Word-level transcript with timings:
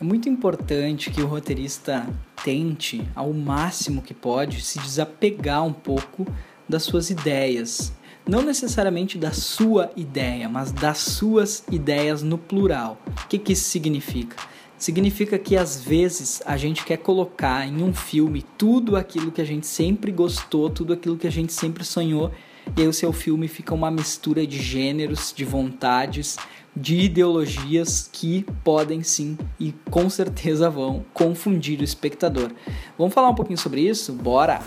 É 0.00 0.04
muito 0.04 0.28
importante 0.28 1.10
que 1.10 1.20
o 1.20 1.26
roteirista 1.26 2.08
tente, 2.44 3.04
ao 3.16 3.32
máximo 3.32 4.00
que 4.00 4.14
pode, 4.14 4.60
se 4.60 4.78
desapegar 4.78 5.64
um 5.64 5.72
pouco 5.72 6.24
das 6.68 6.84
suas 6.84 7.10
ideias. 7.10 7.92
Não 8.24 8.40
necessariamente 8.40 9.18
da 9.18 9.32
sua 9.32 9.90
ideia, 9.96 10.48
mas 10.48 10.70
das 10.70 10.98
suas 10.98 11.64
ideias 11.68 12.22
no 12.22 12.38
plural. 12.38 13.02
O 13.24 13.26
que, 13.26 13.38
que 13.38 13.54
isso 13.54 13.68
significa? 13.70 14.36
Significa 14.76 15.36
que 15.36 15.56
às 15.56 15.82
vezes 15.82 16.40
a 16.46 16.56
gente 16.56 16.84
quer 16.84 16.98
colocar 16.98 17.66
em 17.66 17.82
um 17.82 17.92
filme 17.92 18.44
tudo 18.56 18.94
aquilo 18.94 19.32
que 19.32 19.40
a 19.40 19.46
gente 19.46 19.66
sempre 19.66 20.12
gostou, 20.12 20.70
tudo 20.70 20.92
aquilo 20.92 21.16
que 21.16 21.26
a 21.26 21.32
gente 21.32 21.52
sempre 21.52 21.82
sonhou, 21.82 22.30
e 22.76 22.82
aí 22.82 22.86
o 22.86 22.92
seu 22.92 23.12
filme 23.12 23.48
fica 23.48 23.74
uma 23.74 23.90
mistura 23.90 24.46
de 24.46 24.62
gêneros, 24.62 25.32
de 25.34 25.44
vontades, 25.44 26.36
de 26.78 27.00
ideologias 27.00 28.08
que 28.12 28.46
podem 28.62 29.02
sim 29.02 29.36
e 29.58 29.74
com 29.90 30.08
certeza 30.08 30.70
vão 30.70 31.04
confundir 31.12 31.80
o 31.80 31.84
espectador. 31.84 32.50
Vamos 32.96 33.12
falar 33.12 33.28
um 33.28 33.34
pouquinho 33.34 33.58
sobre 33.58 33.80
isso? 33.80 34.12
Bora! 34.12 34.60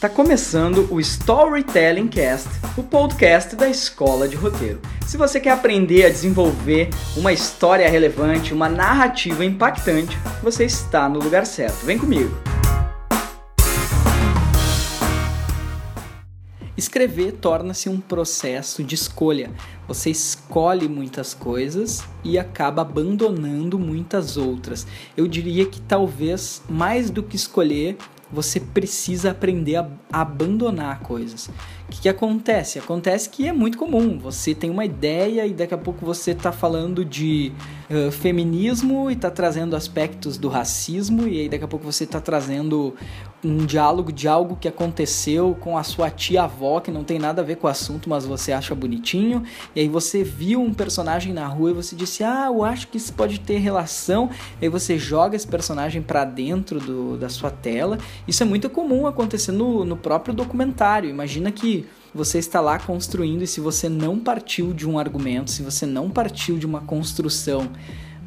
Tá 0.00 0.08
começando 0.08 0.88
o 0.90 0.98
Storytelling 0.98 2.08
Cast, 2.08 2.48
o 2.74 2.82
podcast 2.82 3.54
da 3.54 3.68
Escola 3.68 4.26
de 4.26 4.34
Roteiro. 4.34 4.80
Se 5.06 5.18
você 5.18 5.38
quer 5.38 5.50
aprender 5.50 6.06
a 6.06 6.08
desenvolver 6.08 6.88
uma 7.16 7.34
história 7.34 7.86
relevante, 7.86 8.54
uma 8.54 8.68
narrativa 8.68 9.44
impactante, 9.44 10.16
você 10.42 10.64
está 10.64 11.06
no 11.06 11.18
lugar 11.18 11.44
certo. 11.44 11.84
Vem 11.84 11.98
comigo. 11.98 12.34
Escrever 16.80 17.32
torna-se 17.32 17.90
um 17.90 18.00
processo 18.00 18.82
de 18.82 18.94
escolha. 18.94 19.50
Você 19.86 20.08
escolhe 20.08 20.88
muitas 20.88 21.34
coisas 21.34 22.02
e 22.24 22.38
acaba 22.38 22.80
abandonando 22.80 23.78
muitas 23.78 24.38
outras. 24.38 24.86
Eu 25.14 25.28
diria 25.28 25.66
que 25.66 25.78
talvez 25.78 26.62
mais 26.70 27.10
do 27.10 27.22
que 27.22 27.36
escolher, 27.36 27.98
você 28.32 28.58
precisa 28.58 29.32
aprender 29.32 29.76
a 29.76 29.90
abandonar 30.10 31.00
coisas. 31.00 31.50
O 31.90 31.92
que, 31.92 32.02
que, 32.02 32.08
acontece? 32.08 32.78
Acontece 32.78 33.28
que 33.28 33.48
é 33.48 33.52
muito 33.52 33.76
comum. 33.76 34.16
Você 34.20 34.54
tem 34.54 34.70
uma 34.70 34.84
ideia 34.84 35.44
e 35.44 35.52
daqui 35.52 35.74
a 35.74 35.78
pouco 35.78 36.06
você 36.06 36.30
está 36.30 36.52
falando 36.52 37.04
de 37.04 37.50
uh, 37.90 38.12
feminismo 38.12 39.10
e 39.10 39.14
está 39.14 39.28
trazendo 39.28 39.74
aspectos 39.74 40.38
do 40.38 40.48
racismo, 40.48 41.26
e 41.26 41.40
aí 41.40 41.48
daqui 41.48 41.64
a 41.64 41.68
pouco 41.68 41.84
você 41.84 42.04
está 42.04 42.20
trazendo 42.20 42.94
um 43.42 43.64
diálogo 43.64 44.12
de 44.12 44.28
algo 44.28 44.54
que 44.54 44.68
aconteceu 44.68 45.56
com 45.60 45.76
a 45.76 45.82
sua 45.82 46.10
tia-avó, 46.10 46.78
que 46.78 46.90
não 46.90 47.02
tem 47.02 47.18
nada 47.18 47.42
a 47.42 47.44
ver 47.44 47.56
com 47.56 47.66
o 47.66 47.70
assunto, 47.70 48.08
mas 48.08 48.24
você 48.24 48.52
acha 48.52 48.74
bonitinho, 48.74 49.42
e 49.74 49.80
aí 49.80 49.88
você 49.88 50.22
viu 50.22 50.60
um 50.60 50.72
personagem 50.72 51.32
na 51.32 51.46
rua 51.46 51.70
e 51.70 51.72
você 51.72 51.96
disse, 51.96 52.22
ah, 52.22 52.46
eu 52.46 52.62
acho 52.62 52.88
que 52.88 52.98
isso 52.98 53.12
pode 53.14 53.40
ter 53.40 53.58
relação, 53.58 54.30
e 54.60 54.66
aí 54.66 54.68
você 54.68 54.98
joga 54.98 55.34
esse 55.34 55.46
personagem 55.46 56.02
para 56.02 56.24
dentro 56.24 56.78
do, 56.78 57.16
da 57.16 57.28
sua 57.28 57.50
tela. 57.50 57.98
Isso 58.28 58.42
é 58.42 58.46
muito 58.46 58.68
comum 58.68 59.06
acontecer 59.06 59.52
no, 59.52 59.84
no 59.84 59.96
próprio 59.96 60.34
documentário. 60.34 61.08
Imagina 61.08 61.50
que 61.50 61.79
você 62.14 62.38
está 62.38 62.60
lá 62.60 62.78
construindo 62.78 63.42
e 63.42 63.46
se 63.46 63.60
você 63.60 63.88
não 63.88 64.18
partiu 64.18 64.72
de 64.72 64.88
um 64.88 64.98
argumento, 64.98 65.50
se 65.50 65.62
você 65.62 65.86
não 65.86 66.10
partiu 66.10 66.58
de 66.58 66.66
uma 66.66 66.80
construção 66.80 67.70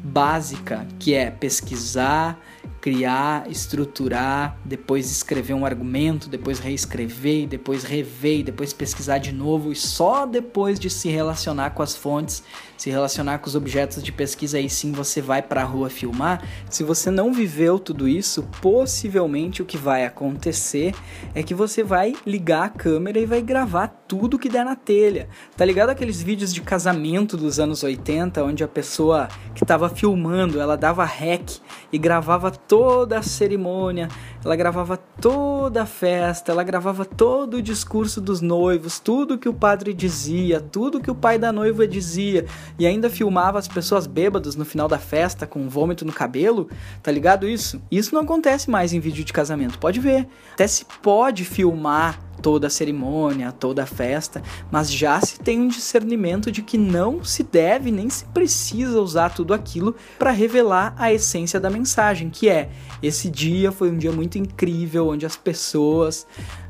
básica, 0.02 0.86
que 0.98 1.14
é 1.14 1.30
pesquisar, 1.30 2.38
criar, 2.84 3.50
estruturar, 3.50 4.58
depois 4.62 5.10
escrever 5.10 5.54
um 5.54 5.64
argumento, 5.64 6.28
depois 6.28 6.58
reescrever, 6.58 7.48
depois 7.48 7.82
rever, 7.82 8.44
depois 8.44 8.74
pesquisar 8.74 9.16
de 9.16 9.32
novo 9.32 9.72
e 9.72 9.74
só 9.74 10.26
depois 10.26 10.78
de 10.78 10.90
se 10.90 11.08
relacionar 11.08 11.70
com 11.70 11.82
as 11.82 11.96
fontes, 11.96 12.42
se 12.76 12.90
relacionar 12.90 13.38
com 13.38 13.46
os 13.46 13.54
objetos 13.54 14.02
de 14.02 14.12
pesquisa 14.12 14.58
aí 14.58 14.68
sim 14.68 14.92
você 14.92 15.22
vai 15.22 15.40
para 15.40 15.62
a 15.62 15.64
rua 15.64 15.88
filmar. 15.88 16.46
Se 16.68 16.84
você 16.84 17.10
não 17.10 17.32
viveu 17.32 17.78
tudo 17.78 18.06
isso, 18.06 18.42
possivelmente 18.60 19.62
o 19.62 19.64
que 19.64 19.78
vai 19.78 20.04
acontecer 20.04 20.94
é 21.34 21.42
que 21.42 21.54
você 21.54 21.82
vai 21.82 22.14
ligar 22.26 22.64
a 22.64 22.68
câmera 22.68 23.18
e 23.18 23.24
vai 23.24 23.40
gravar 23.40 23.88
tudo 24.06 24.38
que 24.38 24.50
der 24.50 24.66
na 24.66 24.76
telha. 24.76 25.26
Tá 25.56 25.64
ligado 25.64 25.88
aqueles 25.88 26.20
vídeos 26.20 26.52
de 26.52 26.60
casamento 26.60 27.34
dos 27.34 27.58
anos 27.58 27.82
80 27.82 28.44
onde 28.44 28.62
a 28.62 28.68
pessoa 28.68 29.28
que 29.54 29.64
estava 29.64 29.88
filmando, 29.88 30.60
ela 30.60 30.76
dava 30.76 31.06
rec 31.06 31.60
e 31.90 31.96
gravava 31.96 32.50
toda 32.74 33.20
a 33.20 33.22
cerimônia, 33.22 34.08
ela 34.44 34.56
gravava 34.56 34.96
toda 34.96 35.82
a 35.82 35.86
festa, 35.86 36.50
ela 36.50 36.64
gravava 36.64 37.04
todo 37.04 37.58
o 37.58 37.62
discurso 37.62 38.20
dos 38.20 38.40
noivos, 38.40 38.98
tudo 38.98 39.38
que 39.38 39.48
o 39.48 39.54
padre 39.54 39.94
dizia, 39.94 40.60
tudo 40.60 41.00
que 41.00 41.08
o 41.08 41.14
pai 41.14 41.38
da 41.38 41.52
noiva 41.52 41.86
dizia, 41.86 42.46
e 42.76 42.84
ainda 42.84 43.08
filmava 43.08 43.60
as 43.60 43.68
pessoas 43.68 44.08
bêbadas 44.08 44.56
no 44.56 44.64
final 44.64 44.88
da 44.88 44.98
festa 44.98 45.46
com 45.46 45.68
vômito 45.68 46.04
no 46.04 46.12
cabelo, 46.12 46.68
tá 47.00 47.12
ligado 47.12 47.48
isso? 47.48 47.80
Isso 47.92 48.12
não 48.12 48.22
acontece 48.22 48.68
mais 48.68 48.92
em 48.92 48.98
vídeo 48.98 49.24
de 49.24 49.32
casamento, 49.32 49.78
pode 49.78 50.00
ver. 50.00 50.26
Até 50.52 50.66
se 50.66 50.84
pode 51.00 51.44
filmar 51.44 52.18
toda 52.40 52.66
a 52.66 52.70
cerimônia, 52.70 53.52
toda 53.52 53.82
a 53.82 53.86
festa, 53.86 54.42
mas 54.70 54.92
já 54.92 55.20
se 55.20 55.38
tem 55.38 55.60
um 55.60 55.68
discernimento 55.68 56.50
de 56.50 56.62
que 56.62 56.76
não 56.76 57.24
se 57.24 57.42
deve 57.42 57.90
nem 57.90 58.08
se 58.10 58.24
precisa 58.26 59.00
usar 59.00 59.34
tudo 59.34 59.54
aquilo 59.54 59.94
para 60.18 60.30
revelar 60.30 60.94
a 60.98 61.12
essência 61.12 61.58
da 61.58 61.70
mensagem, 61.70 62.30
que 62.30 62.48
é 62.48 62.70
esse 63.02 63.30
dia 63.30 63.72
foi 63.72 63.90
um 63.90 63.98
dia 63.98 64.12
muito 64.12 64.38
incrível 64.38 65.08
onde 65.08 65.26
as 65.26 65.36
pessoas 65.36 66.26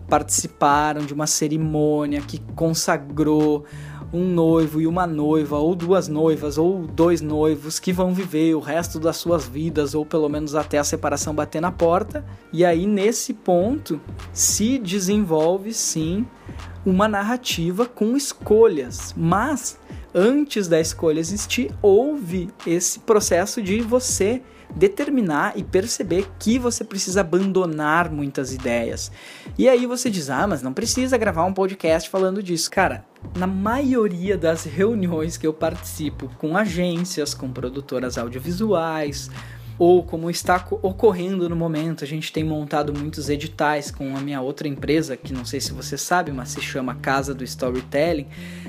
participaram 0.08 1.04
de 1.04 1.14
uma 1.14 1.26
cerimônia 1.26 2.20
que 2.20 2.38
consagrou 2.54 3.64
um 4.14 4.28
noivo 4.28 4.80
e 4.80 4.86
uma 4.86 5.06
noiva, 5.06 5.58
ou 5.58 5.75
duas 5.75 6.06
noivas, 6.06 6.56
ou 6.56 6.86
dois 6.86 7.20
noivos 7.20 7.80
que 7.80 7.92
vão 7.92 8.14
viver 8.14 8.54
o 8.54 8.60
resto 8.60 9.00
das 9.00 9.16
suas 9.16 9.44
vidas, 9.47 9.92
ou 9.92 10.06
pelo 10.06 10.28
menos 10.28 10.54
até 10.54 10.78
a 10.78 10.84
separação 10.84 11.34
bater 11.34 11.60
na 11.60 11.72
porta. 11.72 12.25
E 12.52 12.64
aí, 12.64 12.86
nesse 12.86 13.34
ponto, 13.34 14.00
se 14.32 14.78
desenvolve 14.78 15.72
sim 15.75 16.25
uma 16.86 17.08
narrativa 17.08 17.86
com 17.86 18.16
escolhas, 18.16 19.12
mas 19.16 19.78
antes 20.14 20.69
da 20.69 20.81
escolha 20.81 21.19
existir, 21.19 21.75
houve 21.82 22.50
esse 22.64 23.00
processo 23.00 23.60
de 23.60 23.81
você 23.81 24.42
determinar 24.75 25.53
e 25.57 25.62
perceber 25.62 26.29
que 26.39 26.59
você 26.59 26.85
precisa 26.85 27.21
abandonar 27.21 28.11
muitas 28.11 28.53
ideias. 28.53 29.11
E 29.57 29.69
aí 29.69 29.87
você 29.87 30.11
diz: 30.11 30.31
"Ah, 30.31 30.47
mas 30.47 30.62
não 30.62 30.73
precisa 30.73 31.17
gravar 31.17 31.45
um 31.45 31.55
podcast 31.55 32.09
falando 32.11 32.43
disso". 32.43 32.71
Cara, 32.71 33.05
na 33.37 33.47
maioria 33.47 34.37
das 34.37 34.65
reuniões 34.65 35.37
que 35.37 35.47
eu 35.47 35.53
participo 35.53 36.31
com 36.39 36.57
agências, 36.57 37.35
com 37.35 37.51
produtoras 37.51 38.19
audiovisuais, 38.19 39.31
ou 39.79 40.03
como 40.03 40.31
está 40.31 40.65
ocorrendo 40.83 41.49
no 41.49 41.57
momento, 41.57 42.05
a 42.05 42.07
gente 42.07 42.33
tem 42.33 42.45
montado 42.45 42.93
muitos 42.93 43.29
editais 43.29 43.91
com 43.91 44.17
a 44.17 44.21
minha 44.21 44.41
outra 44.41 44.69
empresa, 44.69 45.17
que 45.17 45.33
não 45.33 45.45
sei 45.45 45.61
se 45.61 45.73
você 45.73 45.99
sabe, 45.99 46.31
mas 46.31 46.51
se 46.51 46.61
chama 46.61 46.95
Casa 46.95 47.35
do 47.35 47.43
Storytelling. 47.43 48.27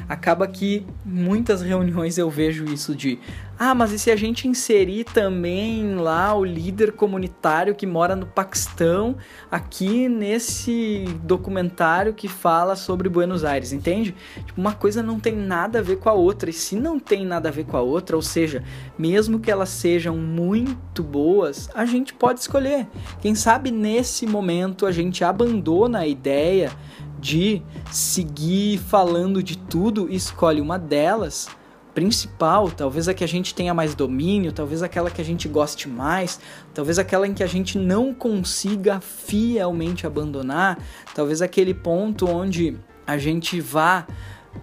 Acaba 0.09 0.47
que 0.47 0.85
muitas 1.03 1.61
reuniões 1.61 2.17
eu 2.17 2.29
vejo 2.29 2.65
isso 2.65 2.95
de 2.95 3.19
ah, 3.57 3.73
mas 3.73 3.93
e 3.93 3.99
se 3.99 4.11
a 4.11 4.17
gente 4.17 4.49
inserir 4.49 5.05
também 5.05 5.95
lá 5.95 6.35
o 6.35 6.43
líder 6.43 6.91
comunitário 6.91 7.73
que 7.73 7.87
mora 7.87 8.13
no 8.13 8.25
Paquistão 8.25 9.15
aqui 9.49 10.09
nesse 10.09 11.05
documentário 11.23 12.13
que 12.13 12.27
fala 12.27 12.75
sobre 12.75 13.07
Buenos 13.07 13.45
Aires, 13.45 13.71
entende? 13.71 14.13
Tipo, 14.45 14.59
uma 14.59 14.73
coisa 14.73 15.01
não 15.01 15.21
tem 15.21 15.33
nada 15.37 15.79
a 15.79 15.81
ver 15.81 15.97
com 15.99 16.09
a 16.09 16.13
outra, 16.13 16.49
e 16.49 16.53
se 16.53 16.75
não 16.75 16.99
tem 16.99 17.25
nada 17.25 17.47
a 17.47 17.51
ver 17.51 17.65
com 17.65 17.77
a 17.77 17.81
outra, 17.81 18.17
ou 18.17 18.21
seja, 18.21 18.61
mesmo 18.97 19.39
que 19.39 19.49
elas 19.49 19.69
sejam 19.69 20.17
muito 20.17 20.94
boas, 21.03 21.69
a 21.73 21.85
gente 21.85 22.13
pode 22.13 22.39
escolher. 22.39 22.87
Quem 23.21 23.35
sabe 23.35 23.71
nesse 23.71 24.25
momento 24.25 24.85
a 24.85 24.91
gente 24.91 25.23
abandona 25.23 25.99
a 25.99 26.07
ideia 26.07 26.71
de 27.19 27.61
seguir 27.91 28.77
falando 28.77 29.41
de 29.41 29.57
tudo 29.57 30.07
e 30.09 30.15
escolhe 30.15 30.61
uma 30.61 30.77
delas 30.77 31.47
principal, 31.95 32.69
talvez 32.69 33.07
a 33.07 33.13
que 33.13 33.23
a 33.23 33.27
gente 33.27 33.55
tenha 33.55 33.73
mais 33.73 33.95
domínio, 33.95 34.51
talvez 34.51 34.83
aquela 34.83 35.09
que 35.09 35.21
a 35.21 35.25
gente 35.25 35.47
goste 35.47 35.87
mais, 35.87 36.39
talvez 36.73 36.99
aquela 36.99 37.25
em 37.25 37.33
que 37.33 37.41
a 37.41 37.47
gente 37.47 37.77
não 37.79 38.13
consiga 38.13 38.99
fielmente 38.99 40.05
abandonar, 40.05 40.77
talvez 41.15 41.41
aquele 41.41 41.73
ponto 41.73 42.27
onde 42.29 42.77
a 43.07 43.17
gente 43.17 43.61
vá 43.61 44.05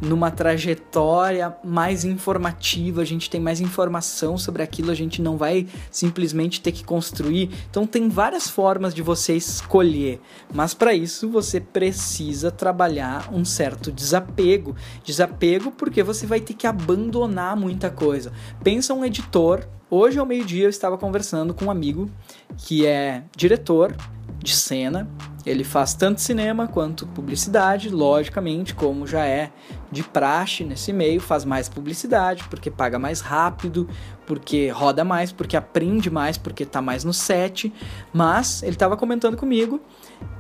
numa 0.01 0.31
trajetória 0.31 1.57
mais 1.63 2.05
informativa, 2.05 3.03
a 3.03 3.05
gente 3.05 3.31
tem 3.31 3.41
mais 3.41 3.61
informação 3.61 4.37
sobre 4.37 4.63
aquilo, 4.63 4.91
a 4.91 4.95
gente 4.95 5.21
não 5.21 5.37
vai 5.37 5.67
simplesmente 5.91 6.61
ter 6.61 6.73
que 6.73 6.85
construir. 6.85 7.51
Então 7.71 7.87
tem 7.87 8.09
várias 8.09 8.49
formas 8.49 8.95
de 8.95 9.03
você 9.03 9.35
escolher, 9.35 10.21
mas 10.53 10.75
para 10.75 10.95
isso 10.95 11.29
você 11.29 11.61
precisa 11.61 12.51
trabalhar 12.51 13.29
um 13.33 13.45
certo 13.45 13.93
desapego. 13.93 14.75
Desapego 15.05 15.71
porque 15.71 16.03
você 16.03 16.27
vai 16.27 16.41
ter 16.41 16.55
que 16.55 16.67
abandonar 16.67 17.57
muita 17.57 17.91
coisa. 17.91 18.33
Pensa 18.63 18.95
um 18.95 19.05
editor. 19.05 19.67
Hoje 19.91 20.19
ao 20.19 20.25
meio-dia 20.25 20.65
eu 20.65 20.71
estava 20.71 20.97
conversando 20.97 21.53
com 21.53 21.67
um 21.67 21.71
amigo 21.71 22.11
que 22.57 22.87
é 22.87 23.25
diretor 23.37 23.95
de 24.43 24.55
cena. 24.55 25.09
Ele 25.45 25.65
faz 25.65 25.95
tanto 25.95 26.21
cinema 26.21 26.69
quanto 26.69 27.07
publicidade, 27.07 27.89
logicamente, 27.89 28.75
como 28.75 29.07
já 29.07 29.25
é 29.27 29.51
de 29.91 30.03
praxe 30.03 30.65
nesse 30.65 30.93
meio, 30.93 31.21
faz 31.21 31.45
mais 31.45 31.69
publicidade, 31.69 32.45
porque 32.49 32.71
paga 32.71 32.99
mais 32.99 33.21
rápido, 33.21 33.89
porque 34.27 34.69
roda 34.69 35.05
mais, 35.05 35.33
porque 35.33 35.57
aprende 35.57 36.11
mais, 36.11 36.39
porque 36.39 36.65
tá 36.65 36.81
mais 36.81 37.05
no 37.05 37.13
set. 37.13 37.73
Mas 38.13 38.63
ele 38.63 38.73
estava 38.73 38.97
comentando 38.97 39.37
comigo 39.37 39.81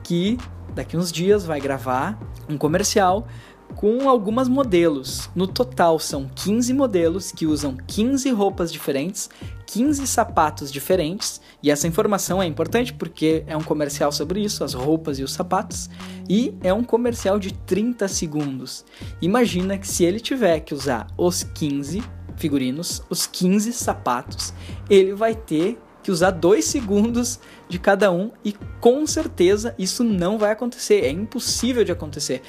que 0.05 0.39
daqui 0.75 0.97
uns 0.97 1.11
dias 1.11 1.45
vai 1.45 1.61
gravar 1.61 2.19
um 2.49 2.57
comercial 2.57 3.27
com 3.75 4.09
algumas 4.09 4.49
modelos. 4.49 5.31
No 5.35 5.47
total 5.47 5.99
são 5.99 6.29
15 6.35 6.73
modelos 6.73 7.33
que 7.33 7.47
usam 7.47 7.77
15 7.87 8.31
roupas 8.31 8.73
diferentes, 8.73 9.31
15 9.73 10.07
sapatos 10.07 10.71
diferentes, 10.71 11.41
e 11.63 11.71
essa 11.71 11.89
informação 11.89 12.43
é 12.43 12.47
importante 12.47 12.93
porque 12.93 13.43
é 13.47 13.57
um 13.57 13.63
comercial 13.63 14.13
sobre 14.13 14.43
isso, 14.43 14.63
as 14.63 14.75
roupas 14.75 15.19
e 15.19 15.23
os 15.23 15.33
sapatos, 15.33 15.89
e 16.29 16.55
é 16.63 16.75
um 16.75 16.85
comercial 16.85 17.39
de 17.39 17.55
30 17.55 18.07
segundos. 18.07 18.85
Imagina 19.23 19.79
que 19.79 19.89
se 19.89 20.05
ele 20.05 20.21
tiver 20.21 20.61
que 20.61 20.75
usar 20.75 21.07
os 21.17 21.43
15 21.43 22.03
figurinos, 22.37 23.03
os 23.09 23.27
15 23.27 23.73
sapatos, 23.73 24.53
ele 24.91 25.15
vai 25.15 25.35
ter 25.35 25.79
que 26.03 26.11
usar 26.11 26.31
dois 26.31 26.65
segundos 26.65 27.39
de 27.69 27.79
cada 27.79 28.11
um 28.11 28.31
e 28.45 28.55
com 28.81 29.07
certeza 29.07 29.75
isso 29.79 30.03
não 30.03 30.39
vai 30.39 30.51
acontecer, 30.51 31.05
é 31.05 31.11
impossível 31.11 31.85
de 31.85 31.93
acontecer. 31.93 32.43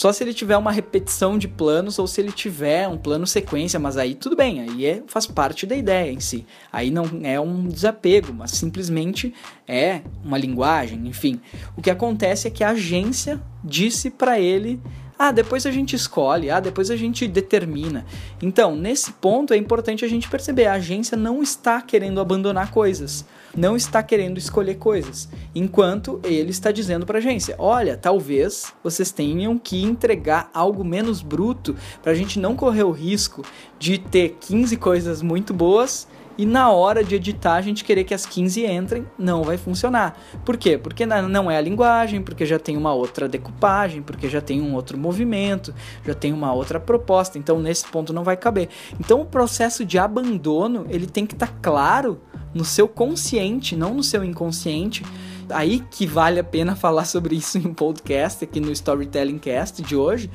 Só 0.00 0.14
se 0.14 0.24
ele 0.24 0.32
tiver 0.32 0.56
uma 0.56 0.72
repetição 0.72 1.36
de 1.36 1.46
planos 1.46 1.98
ou 1.98 2.06
se 2.06 2.22
ele 2.22 2.32
tiver 2.32 2.88
um 2.88 2.96
plano 2.96 3.26
sequência, 3.26 3.78
mas 3.78 3.98
aí 3.98 4.14
tudo 4.14 4.34
bem, 4.34 4.62
aí 4.62 4.86
é, 4.86 5.02
faz 5.06 5.26
parte 5.26 5.66
da 5.66 5.76
ideia 5.76 6.10
em 6.10 6.20
si. 6.20 6.46
Aí 6.72 6.90
não 6.90 7.04
é 7.22 7.38
um 7.38 7.68
desapego, 7.68 8.32
mas 8.32 8.52
simplesmente 8.52 9.34
é 9.68 10.00
uma 10.24 10.38
linguagem, 10.38 11.06
enfim. 11.06 11.38
O 11.76 11.82
que 11.82 11.90
acontece 11.90 12.48
é 12.48 12.50
que 12.50 12.64
a 12.64 12.70
agência 12.70 13.38
disse 13.62 14.08
para 14.08 14.40
ele 14.40 14.80
ah, 15.22 15.32
depois 15.32 15.66
a 15.66 15.70
gente 15.70 15.94
escolhe, 15.94 16.48
ah, 16.48 16.60
depois 16.60 16.90
a 16.90 16.96
gente 16.96 17.28
determina. 17.28 18.06
Então, 18.40 18.74
nesse 18.74 19.12
ponto 19.12 19.52
é 19.52 19.56
importante 19.58 20.02
a 20.02 20.08
gente 20.08 20.26
perceber, 20.26 20.64
a 20.64 20.72
agência 20.72 21.14
não 21.14 21.42
está 21.42 21.82
querendo 21.82 22.22
abandonar 22.22 22.70
coisas, 22.70 23.26
não 23.54 23.76
está 23.76 24.02
querendo 24.02 24.38
escolher 24.38 24.76
coisas, 24.76 25.28
enquanto 25.54 26.22
ele 26.24 26.48
está 26.48 26.72
dizendo 26.72 27.04
para 27.04 27.18
a 27.18 27.20
agência: 27.20 27.54
olha, 27.58 27.98
talvez 27.98 28.72
vocês 28.82 29.12
tenham 29.12 29.58
que 29.58 29.82
entregar 29.82 30.48
algo 30.54 30.82
menos 30.82 31.20
bruto 31.20 31.76
para 32.02 32.12
a 32.12 32.14
gente 32.14 32.40
não 32.40 32.56
correr 32.56 32.84
o 32.84 32.90
risco 32.90 33.44
de 33.78 33.98
ter 33.98 34.38
15 34.40 34.78
coisas 34.78 35.20
muito 35.20 35.52
boas 35.52 36.08
e 36.40 36.46
na 36.46 36.70
hora 36.70 37.04
de 37.04 37.14
editar 37.14 37.56
a 37.56 37.60
gente 37.60 37.84
querer 37.84 38.02
que 38.02 38.14
as 38.14 38.24
15 38.24 38.64
entrem, 38.64 39.04
não 39.18 39.42
vai 39.42 39.58
funcionar. 39.58 40.18
Por 40.42 40.56
quê? 40.56 40.78
Porque 40.78 41.04
não 41.04 41.50
é 41.50 41.58
a 41.58 41.60
linguagem, 41.60 42.22
porque 42.22 42.46
já 42.46 42.58
tem 42.58 42.78
uma 42.78 42.94
outra 42.94 43.28
decupagem, 43.28 44.00
porque 44.00 44.26
já 44.26 44.40
tem 44.40 44.58
um 44.58 44.74
outro 44.74 44.96
movimento, 44.96 45.74
já 46.02 46.14
tem 46.14 46.32
uma 46.32 46.50
outra 46.50 46.80
proposta, 46.80 47.36
então 47.36 47.60
nesse 47.60 47.86
ponto 47.86 48.10
não 48.14 48.24
vai 48.24 48.38
caber. 48.38 48.70
Então 48.98 49.20
o 49.20 49.26
processo 49.26 49.84
de 49.84 49.98
abandono, 49.98 50.86
ele 50.88 51.06
tem 51.06 51.26
que 51.26 51.34
estar 51.34 51.48
tá 51.48 51.54
claro 51.60 52.18
no 52.54 52.64
seu 52.64 52.88
consciente, 52.88 53.76
não 53.76 53.92
no 53.92 54.02
seu 54.02 54.24
inconsciente. 54.24 55.04
Aí 55.50 55.84
que 55.90 56.06
vale 56.06 56.40
a 56.40 56.44
pena 56.44 56.74
falar 56.76 57.04
sobre 57.04 57.36
isso 57.36 57.58
em 57.58 57.74
podcast 57.74 58.44
aqui 58.44 58.60
no 58.60 58.72
Storytelling 58.72 59.38
Cast 59.38 59.82
de 59.82 59.94
hoje, 59.94 60.30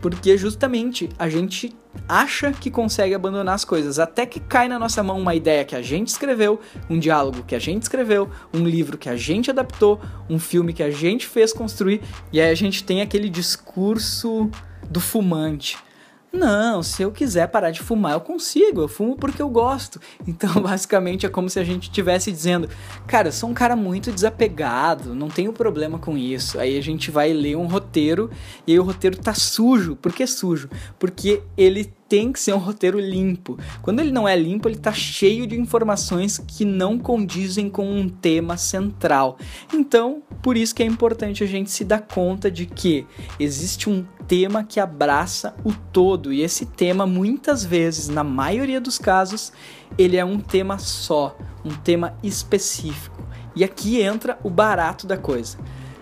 porque 0.00 0.36
justamente 0.36 1.08
a 1.18 1.28
gente 1.28 1.74
acha 2.08 2.52
que 2.52 2.70
consegue 2.70 3.14
abandonar 3.14 3.54
as 3.54 3.64
coisas, 3.64 3.98
até 3.98 4.24
que 4.24 4.40
cai 4.40 4.68
na 4.68 4.78
nossa 4.78 5.02
mão 5.02 5.18
uma 5.18 5.34
ideia 5.34 5.64
que 5.64 5.74
a 5.76 5.82
gente 5.82 6.08
escreveu, 6.08 6.60
um 6.88 6.98
diálogo 6.98 7.42
que 7.42 7.54
a 7.54 7.58
gente 7.58 7.82
escreveu, 7.82 8.30
um 8.54 8.64
livro 8.64 8.96
que 8.96 9.08
a 9.08 9.16
gente 9.16 9.50
adaptou, 9.50 10.00
um 10.28 10.38
filme 10.38 10.72
que 10.72 10.82
a 10.82 10.90
gente 10.90 11.26
fez 11.26 11.52
construir, 11.52 12.00
e 12.32 12.40
aí 12.40 12.50
a 12.50 12.54
gente 12.54 12.84
tem 12.84 13.02
aquele 13.02 13.28
discurso 13.28 14.50
do 14.88 15.00
fumante 15.00 15.76
não, 16.32 16.80
se 16.82 17.02
eu 17.02 17.10
quiser 17.10 17.48
parar 17.48 17.72
de 17.72 17.80
fumar, 17.80 18.12
eu 18.12 18.20
consigo. 18.20 18.82
Eu 18.82 18.88
fumo 18.88 19.16
porque 19.16 19.42
eu 19.42 19.48
gosto. 19.48 20.00
Então, 20.26 20.62
basicamente, 20.62 21.26
é 21.26 21.28
como 21.28 21.50
se 21.50 21.58
a 21.58 21.64
gente 21.64 21.84
estivesse 21.84 22.30
dizendo: 22.30 22.68
Cara, 23.06 23.28
eu 23.28 23.32
sou 23.32 23.50
um 23.50 23.54
cara 23.54 23.74
muito 23.74 24.12
desapegado, 24.12 25.14
não 25.14 25.28
tenho 25.28 25.52
problema 25.52 25.98
com 25.98 26.16
isso. 26.16 26.58
Aí 26.58 26.78
a 26.78 26.80
gente 26.80 27.10
vai 27.10 27.32
ler 27.32 27.56
um 27.56 27.66
roteiro 27.66 28.30
e 28.66 28.72
aí 28.72 28.78
o 28.78 28.84
roteiro 28.84 29.18
tá 29.18 29.34
sujo. 29.34 29.96
Por 29.96 30.12
que 30.12 30.26
sujo? 30.26 30.70
Porque 30.98 31.42
ele 31.56 31.92
tem 32.10 32.32
que 32.32 32.40
ser 32.40 32.52
um 32.52 32.58
roteiro 32.58 32.98
limpo. 32.98 33.56
Quando 33.80 34.00
ele 34.00 34.10
não 34.10 34.28
é 34.28 34.36
limpo, 34.36 34.68
ele 34.68 34.74
está 34.74 34.92
cheio 34.92 35.46
de 35.46 35.58
informações 35.58 36.38
que 36.38 36.64
não 36.64 36.98
condizem 36.98 37.70
com 37.70 37.88
um 37.88 38.08
tema 38.08 38.56
central. 38.56 39.38
Então, 39.72 40.20
por 40.42 40.56
isso 40.56 40.74
que 40.74 40.82
é 40.82 40.86
importante 40.86 41.44
a 41.44 41.46
gente 41.46 41.70
se 41.70 41.84
dar 41.84 42.00
conta 42.00 42.50
de 42.50 42.66
que 42.66 43.06
existe 43.38 43.88
um 43.88 44.04
tema 44.26 44.64
que 44.64 44.80
abraça 44.80 45.54
o 45.64 45.72
todo 45.72 46.32
e 46.32 46.42
esse 46.42 46.66
tema 46.66 47.06
muitas 47.06 47.64
vezes, 47.64 48.08
na 48.08 48.24
maioria 48.24 48.80
dos 48.80 48.98
casos, 48.98 49.52
ele 49.96 50.16
é 50.16 50.24
um 50.24 50.40
tema 50.40 50.78
só, 50.80 51.38
um 51.64 51.70
tema 51.70 52.18
específico. 52.24 53.22
E 53.54 53.62
aqui 53.62 54.00
entra 54.00 54.36
o 54.42 54.50
barato 54.50 55.06
da 55.06 55.16
coisa. 55.16 55.58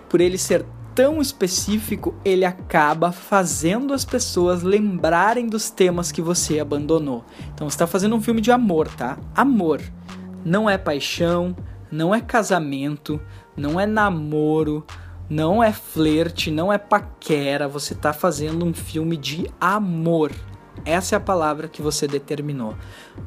Por 0.09 0.21
ele 0.21 0.39
ser 0.39 0.65
tão 0.99 1.21
específico, 1.21 2.13
ele 2.25 2.43
acaba 2.43 3.13
fazendo 3.13 3.93
as 3.93 4.03
pessoas 4.03 4.63
lembrarem 4.63 5.47
dos 5.47 5.69
temas 5.69 6.11
que 6.11 6.21
você 6.21 6.59
abandonou. 6.59 7.23
Então 7.53 7.69
você 7.69 7.75
está 7.75 7.87
fazendo 7.87 8.17
um 8.17 8.21
filme 8.21 8.41
de 8.41 8.51
amor, 8.51 8.89
tá? 8.89 9.17
Amor. 9.33 9.81
Não 10.43 10.69
é 10.69 10.77
paixão, 10.77 11.55
não 11.89 12.13
é 12.13 12.19
casamento, 12.19 13.17
não 13.55 13.79
é 13.79 13.85
namoro, 13.85 14.85
não 15.29 15.63
é 15.63 15.71
flerte, 15.71 16.51
não 16.51 16.71
é 16.71 16.77
paquera. 16.77 17.65
Você 17.65 17.93
está 17.93 18.11
fazendo 18.11 18.65
um 18.65 18.73
filme 18.73 19.15
de 19.15 19.49
amor. 19.57 20.33
Essa 20.85 21.15
é 21.15 21.17
a 21.17 21.21
palavra 21.21 21.67
que 21.67 21.81
você 21.81 22.07
determinou. 22.07 22.75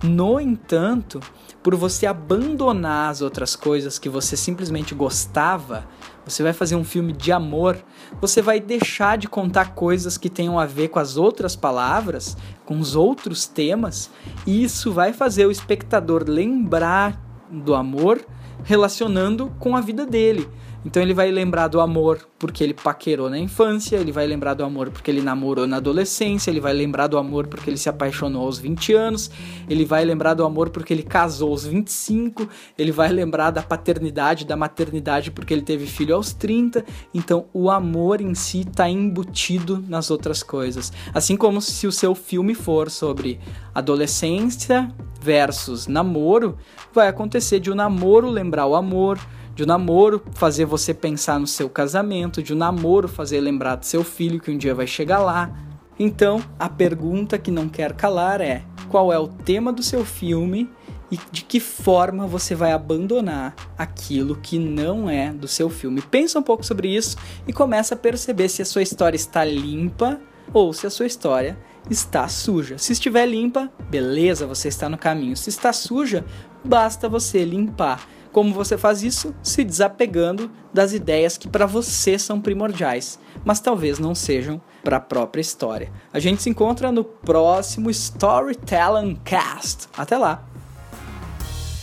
No 0.02 0.40
entanto, 0.40 1.20
por 1.62 1.74
você 1.74 2.06
abandonar 2.06 3.10
as 3.10 3.22
outras 3.22 3.54
coisas 3.54 3.98
que 3.98 4.08
você 4.08 4.36
simplesmente 4.36 4.94
gostava, 4.94 5.86
você 6.24 6.42
vai 6.42 6.52
fazer 6.52 6.76
um 6.76 6.84
filme 6.84 7.12
de 7.12 7.32
amor, 7.32 7.78
você 8.20 8.40
vai 8.40 8.60
deixar 8.60 9.18
de 9.18 9.28
contar 9.28 9.74
coisas 9.74 10.16
que 10.16 10.30
tenham 10.30 10.58
a 10.58 10.66
ver 10.66 10.88
com 10.88 10.98
as 10.98 11.16
outras 11.16 11.54
palavras, 11.56 12.36
com 12.64 12.78
os 12.78 12.94
outros 12.94 13.46
temas, 13.46 14.10
e 14.46 14.62
isso 14.62 14.92
vai 14.92 15.12
fazer 15.12 15.46
o 15.46 15.50
espectador 15.50 16.24
lembrar 16.26 17.20
do 17.50 17.74
amor 17.74 18.24
relacionando 18.64 19.52
com 19.58 19.76
a 19.76 19.80
vida 19.80 20.06
dele. 20.06 20.48
Então 20.84 21.02
ele 21.02 21.14
vai 21.14 21.30
lembrar 21.30 21.68
do 21.68 21.80
amor 21.80 22.26
porque 22.38 22.64
ele 22.64 22.74
paquerou 22.74 23.30
na 23.30 23.38
infância, 23.38 23.96
ele 23.96 24.10
vai 24.10 24.26
lembrar 24.26 24.54
do 24.54 24.64
amor 24.64 24.90
porque 24.90 25.10
ele 25.10 25.22
namorou 25.22 25.66
na 25.66 25.76
adolescência, 25.76 26.50
ele 26.50 26.60
vai 26.60 26.72
lembrar 26.72 27.06
do 27.06 27.16
amor 27.16 27.46
porque 27.46 27.70
ele 27.70 27.76
se 27.76 27.88
apaixonou 27.88 28.44
aos 28.44 28.58
20 28.58 28.92
anos, 28.94 29.30
ele 29.68 29.84
vai 29.84 30.04
lembrar 30.04 30.34
do 30.34 30.44
amor 30.44 30.70
porque 30.70 30.92
ele 30.92 31.04
casou 31.04 31.50
aos 31.50 31.64
25, 31.64 32.48
ele 32.76 32.90
vai 32.90 33.12
lembrar 33.12 33.50
da 33.50 33.62
paternidade, 33.62 34.44
da 34.44 34.56
maternidade 34.56 35.30
porque 35.30 35.54
ele 35.54 35.62
teve 35.62 35.86
filho 35.86 36.16
aos 36.16 36.32
30. 36.32 36.84
Então 37.14 37.46
o 37.52 37.70
amor 37.70 38.20
em 38.20 38.34
si 38.34 38.62
está 38.62 38.88
embutido 38.88 39.84
nas 39.88 40.10
outras 40.10 40.42
coisas. 40.42 40.92
Assim 41.14 41.36
como 41.36 41.60
se 41.60 41.86
o 41.86 41.92
seu 41.92 42.14
filme 42.14 42.54
for 42.54 42.90
sobre 42.90 43.38
adolescência 43.72 44.92
versus 45.20 45.86
namoro, 45.86 46.58
vai 46.92 47.06
acontecer 47.06 47.60
de 47.60 47.70
o 47.70 47.72
um 47.72 47.76
namoro 47.76 48.28
lembrar 48.28 48.66
o 48.66 48.74
amor 48.74 49.18
de 49.54 49.64
um 49.64 49.66
namoro 49.66 50.22
fazer 50.34 50.64
você 50.64 50.94
pensar 50.94 51.38
no 51.38 51.46
seu 51.46 51.68
casamento, 51.68 52.42
de 52.42 52.52
um 52.52 52.56
namoro 52.56 53.08
fazer 53.08 53.40
lembrar 53.40 53.76
do 53.76 53.86
seu 53.86 54.02
filho 54.02 54.40
que 54.40 54.50
um 54.50 54.58
dia 54.58 54.74
vai 54.74 54.86
chegar 54.86 55.18
lá. 55.18 55.50
Então, 55.98 56.42
a 56.58 56.68
pergunta 56.68 57.38
que 57.38 57.50
não 57.50 57.68
quer 57.68 57.92
calar 57.92 58.40
é: 58.40 58.64
qual 58.88 59.12
é 59.12 59.18
o 59.18 59.28
tema 59.28 59.72
do 59.72 59.82
seu 59.82 60.04
filme 60.04 60.70
e 61.10 61.18
de 61.30 61.44
que 61.44 61.60
forma 61.60 62.26
você 62.26 62.54
vai 62.54 62.72
abandonar 62.72 63.54
aquilo 63.76 64.36
que 64.36 64.58
não 64.58 65.08
é 65.08 65.30
do 65.30 65.46
seu 65.46 65.68
filme? 65.68 66.00
Pensa 66.00 66.38
um 66.38 66.42
pouco 66.42 66.64
sobre 66.64 66.88
isso 66.88 67.16
e 67.46 67.52
começa 67.52 67.94
a 67.94 67.98
perceber 67.98 68.48
se 68.48 68.62
a 68.62 68.64
sua 68.64 68.82
história 68.82 69.16
está 69.16 69.44
limpa 69.44 70.18
ou 70.52 70.72
se 70.72 70.86
a 70.86 70.90
sua 70.90 71.06
história 71.06 71.58
está 71.90 72.26
suja. 72.28 72.78
Se 72.78 72.92
estiver 72.92 73.26
limpa, 73.26 73.70
beleza, 73.90 74.46
você 74.46 74.68
está 74.68 74.88
no 74.88 74.96
caminho. 74.96 75.36
Se 75.36 75.50
está 75.50 75.72
suja, 75.72 76.24
basta 76.64 77.08
você 77.08 77.44
limpar. 77.44 78.06
Como 78.32 78.54
você 78.54 78.78
faz 78.78 79.02
isso? 79.02 79.34
Se 79.42 79.62
desapegando 79.62 80.50
das 80.72 80.94
ideias 80.94 81.36
que 81.36 81.46
para 81.46 81.66
você 81.66 82.18
são 82.18 82.40
primordiais, 82.40 83.18
mas 83.44 83.60
talvez 83.60 83.98
não 83.98 84.14
sejam 84.14 84.58
para 84.82 84.96
a 84.96 85.00
própria 85.00 85.42
história. 85.42 85.92
A 86.12 86.18
gente 86.18 86.42
se 86.42 86.48
encontra 86.48 86.90
no 86.90 87.04
próximo 87.04 87.90
Storytelling 87.90 89.16
Cast. 89.22 89.88
Até 89.96 90.16
lá! 90.16 90.48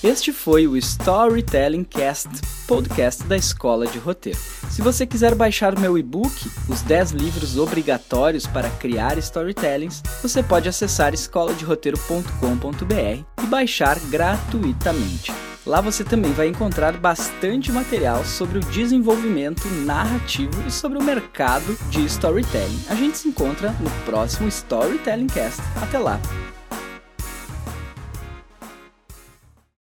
Este 0.02 0.32
foi 0.32 0.66
o 0.66 0.78
Storytelling 0.78 1.84
Cast, 1.84 2.30
podcast 2.66 3.22
da 3.26 3.36
Escola 3.36 3.86
de 3.86 4.00
Roteiro. 4.00 4.40
Se 4.70 4.82
você 4.82 5.06
quiser 5.06 5.36
baixar 5.36 5.78
meu 5.78 5.98
e-book, 5.98 6.50
Os 6.70 6.82
10 6.82 7.12
Livros 7.12 7.58
Obrigatórios 7.58 8.48
para 8.48 8.70
Criar 8.70 9.18
Storytellings, 9.18 10.02
você 10.22 10.42
pode 10.42 10.70
acessar 10.70 11.14
escoladeroteiro.com.br 11.14 13.44
e 13.44 13.48
baixar 13.48 14.00
gratuitamente. 14.10 15.34
Lá 15.70 15.82
você 15.82 16.04
também 16.04 16.34
vai 16.34 16.48
encontrar 16.48 16.98
bastante 16.98 17.72
material 17.72 18.26
sobre 18.26 18.58
o 18.58 18.62
desenvolvimento 18.62 19.68
narrativo 19.86 20.68
e 20.68 20.72
sobre 20.72 20.98
o 20.98 21.04
mercado 21.04 21.78
de 21.92 22.04
storytelling. 22.06 22.86
A 22.90 22.96
gente 22.96 23.20
se 23.20 23.28
encontra 23.28 23.70
no 23.74 23.92
próximo 24.04 24.48
Storytelling 24.48 25.28
Cast. 25.28 25.62
Até 25.80 26.00
lá! 26.00 26.20